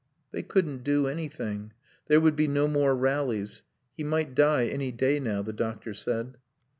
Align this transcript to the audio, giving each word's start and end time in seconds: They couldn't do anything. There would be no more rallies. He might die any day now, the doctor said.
They 0.31 0.41
couldn't 0.41 0.83
do 0.83 1.05
anything. 1.05 1.73
There 2.07 2.19
would 2.19 2.35
be 2.35 2.47
no 2.47 2.67
more 2.67 2.95
rallies. 2.95 3.61
He 3.95 4.03
might 4.03 4.33
die 4.33 4.65
any 4.65 4.91
day 4.91 5.19
now, 5.19 5.43
the 5.43 5.53
doctor 5.53 5.93
said. 5.93 6.37